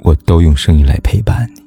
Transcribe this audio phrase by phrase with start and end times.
[0.00, 1.62] 我都用声音来陪伴你。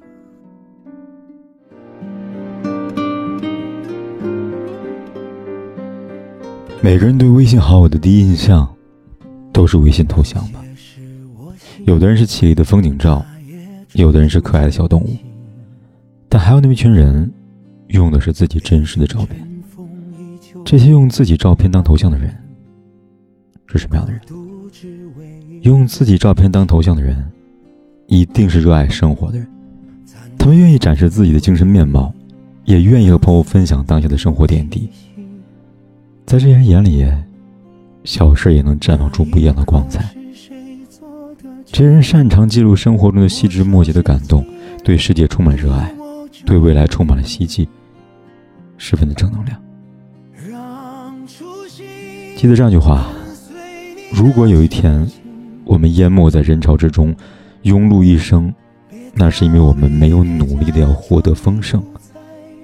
[6.82, 8.68] 每个人对微信好友的第一印象，
[9.54, 10.59] 都是微信头像吧。
[11.86, 13.23] 有的人是绮丽的风景照，
[13.93, 15.15] 有的人是可爱的小动物，
[16.28, 17.32] 但还有那么一群人，
[17.89, 19.48] 用的是自己真实的照片。
[20.65, 22.36] 这些用自己照片当头像的人，
[23.68, 24.21] 是什么样的人？
[25.61, 27.23] 用自己照片当头像的人，
[28.11, 29.47] 一定是热爱生活的人。
[30.38, 32.14] 他们愿意展示自己的精神面貌，
[32.66, 34.90] 也愿意和朋友分享当下的生活点滴。
[36.26, 37.08] 在这些人眼里，
[38.04, 40.14] 小事也能绽放出不一样的光彩。
[41.66, 44.45] 这些人擅长记录生活中的细枝末节的感动，
[44.84, 45.89] 对世界充满热爱，
[46.45, 47.66] 对未来充满了希冀，
[48.78, 49.58] 十分的正能量。
[52.36, 53.08] 记得这样一句话：
[54.12, 55.09] 如果有一天，
[55.64, 57.16] 我们淹没在人潮之中，
[57.64, 58.54] 庸碌一生，
[59.14, 61.84] 那是因为我们没有努力的要获得丰盛。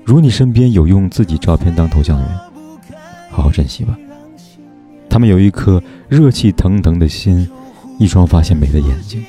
[0.04, 2.32] 如你身边有用自己照片当头像的人，
[3.30, 3.98] 好好珍惜吧。
[5.10, 7.50] 他们有一颗热气腾腾的心，
[8.00, 9.24] 一双发现美的眼睛，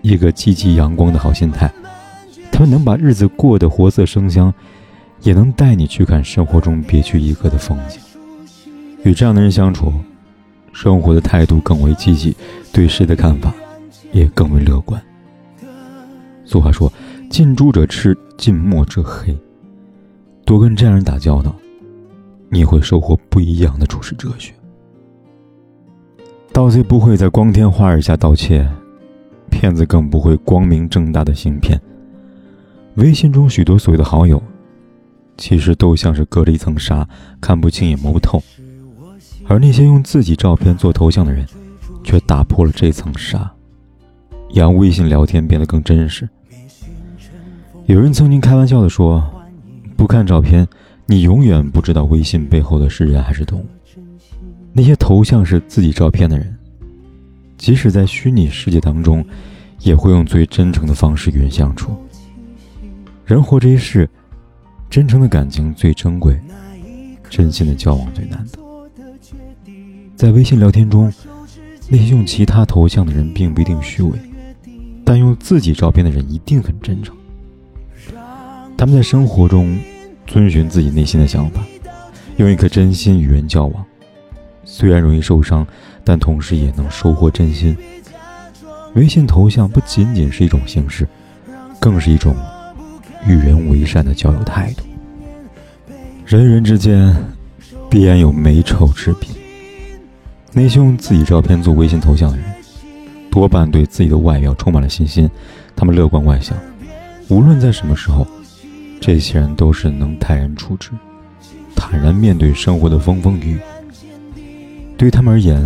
[0.00, 1.70] 一个积极阳光的好心态。
[2.50, 4.52] 他们能把日子过得活色生香，
[5.22, 8.00] 也能带你去看生活中别具一格的风景。
[9.04, 9.92] 与这样的人相处，
[10.72, 12.36] 生活的态度更为积极，
[12.72, 13.52] 对事的看法
[14.12, 15.02] 也更为乐观。
[16.52, 16.92] 俗话说
[17.30, 19.34] ：“近朱者赤，近墨者黑。”
[20.44, 21.56] 多跟这样人打交道。
[22.50, 24.52] 你会收获不一样的处世哲学。
[26.52, 28.68] 盗贼不会在光天化日下盗窃，
[29.50, 31.80] 骗子更不会光明正大的行骗。
[32.96, 34.42] 微信中许多所谓的好友，
[35.38, 37.08] 其实都像是隔着一层纱，
[37.40, 38.42] 看不清也摸不透。
[39.46, 41.46] 而那些用自己照片做头像的人，
[42.04, 43.50] 却打破了这层纱，
[44.54, 46.28] 让微信聊天变得更真实。
[47.86, 49.22] 有人曾经开玩笑的说
[49.96, 50.66] ：“不看照片。”
[51.04, 53.66] 你永远不知道微信背后的是人还是动物。
[54.72, 56.56] 那些头像是自己照片的人，
[57.58, 59.22] 即使在虚拟世界当中，
[59.80, 61.94] 也会用最真诚的方式与人相处。
[63.26, 64.08] 人活这一世，
[64.88, 66.40] 真诚的感情最珍贵，
[67.28, 68.60] 真心的交往最难得。
[70.16, 71.12] 在微信聊天中，
[71.90, 74.12] 那些用其他头像的人并不一定虚伪，
[75.04, 77.14] 但用自己照片的人一定很真诚。
[78.82, 79.78] 他们在生活中。
[80.26, 81.60] 遵循自己内心的想法，
[82.36, 83.84] 用一颗真心与人交往，
[84.64, 85.66] 虽然容易受伤，
[86.02, 87.76] 但同时也能收获真心。
[88.94, 91.06] 微信头像不仅仅是一种形式，
[91.78, 92.34] 更是一种
[93.26, 94.84] 与人为善的交友态度。
[96.24, 97.14] 人与人之间
[97.90, 99.28] 必然有美丑之别，
[100.52, 102.46] 那些用自己照片做微信头像的人，
[103.30, 105.28] 多半对自己的外表充满了信心，
[105.76, 106.56] 他们乐观外向，
[107.28, 108.26] 无论在什么时候。
[109.02, 110.92] 这些人都是能泰然处之、
[111.74, 113.58] 坦然面对生活的风风雨雨。
[114.96, 115.60] 对他们而言，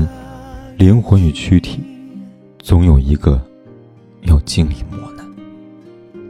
[0.78, 1.80] 灵魂与躯体
[2.58, 3.38] 总有一个
[4.22, 5.26] 要经历磨难。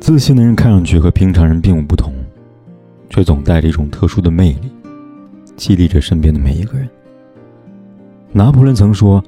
[0.00, 2.12] 自信的人看上去和平常人并无不同，
[3.09, 4.69] 却总带着一种特殊的魅力，
[5.55, 6.88] 激励着身边的每一个人。
[8.33, 9.23] 拿破仑曾说：“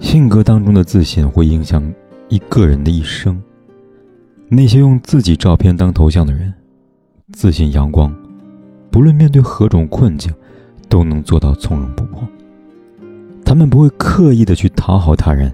[0.00, 1.92] 性格当中的自信会影响
[2.30, 3.38] 一个人的一生。”
[4.48, 6.50] 那些用自己照片当头像的人。
[7.32, 8.14] 自信阳光，
[8.90, 10.32] 不论面对何种困境，
[10.88, 12.22] 都能做到从容不迫。
[13.44, 15.52] 他们不会刻意的去讨好他人，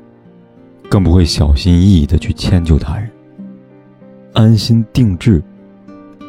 [0.91, 3.09] 更不会小心翼翼的去迁就他人。
[4.34, 5.42] 安心定志，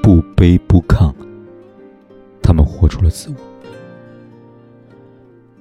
[0.01, 1.13] 不卑不亢。
[2.41, 3.35] 他们活出了自我。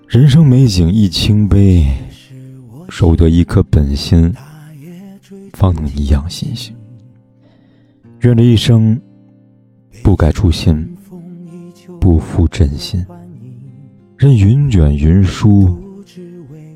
[0.07, 1.87] 人生美景一清杯，
[2.89, 4.33] 守得一颗本心，
[5.55, 6.77] 方能颐养心性。
[8.21, 9.01] 愿这一生。
[10.03, 10.97] 不改初心，
[12.01, 13.05] 不负真心，
[14.17, 15.77] 任云卷云舒，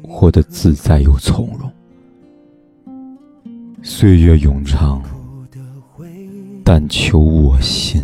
[0.03, 1.71] 活得自在又从容。
[3.83, 5.03] 岁月永长，
[6.65, 8.03] 但求我心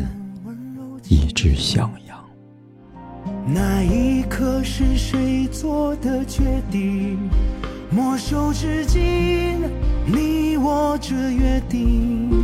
[1.09, 2.19] 一直向阳。
[3.47, 7.19] 那一刻是谁做的决定？
[7.91, 9.01] 莫守至今，
[10.07, 12.38] 你我这约定。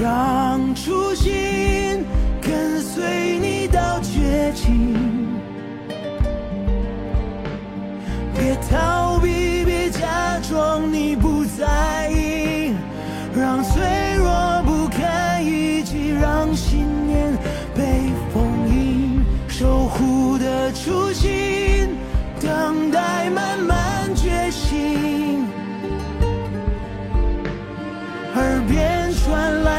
[0.00, 2.02] 让初心
[2.40, 4.96] 跟随你到绝境，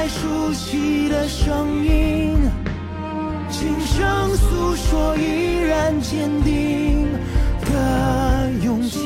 [0.07, 2.33] 熟悉的声音，
[3.49, 7.07] 轻声诉说依然坚定
[7.61, 8.99] 的勇气。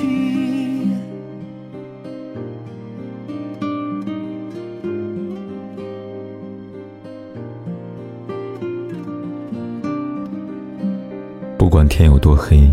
[11.57, 12.69] 不管天有多黑，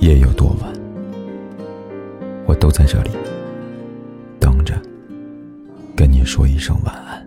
[0.00, 0.72] 夜有多晚，
[2.46, 3.10] 我都在这里，
[5.96, 7.23] 跟你说一声晚安。